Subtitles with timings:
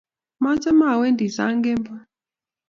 [0.43, 2.01] Machame awendi sang' kemboi